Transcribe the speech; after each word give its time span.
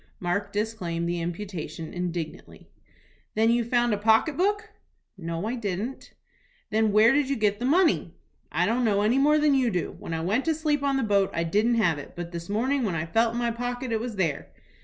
Mark 0.19 0.51
disclaimed 0.51 1.07
the 1.07 1.21
imputation 1.21 1.93
indignantly. 1.93 2.71
"Then 3.35 3.51
you 3.51 3.63
found 3.63 3.93
a 3.93 3.99
pocket 3.99 4.35
book?" 4.35 4.71
"No, 5.15 5.45
I 5.45 5.53
didn't." 5.53 6.13
"Then 6.71 6.91
where 6.91 7.13
did 7.13 7.29
you 7.29 7.35
get 7.35 7.59
the 7.59 7.65
money?" 7.65 8.15
"I 8.51 8.65
don't 8.65 8.83
know 8.83 9.03
any 9.03 9.19
more 9.19 9.37
than 9.37 9.53
you 9.53 9.69
do. 9.69 9.95
When 9.99 10.15
I 10.15 10.21
went 10.21 10.45
to 10.45 10.55
sleep 10.55 10.81
on 10.81 10.97
the 10.97 11.03
boat 11.03 11.29
I 11.35 11.43
didn't 11.43 11.75
have 11.75 11.99
it, 11.99 12.13
but 12.15 12.31
this 12.31 12.49
morning 12.49 12.81
when 12.81 12.95
I 12.95 13.05
felt 13.05 13.33
in 13.33 13.39
my 13.39 13.51
pocket 13.51 13.91
it 13.91 13.99
was 13.99 14.15
there." 14.15 14.47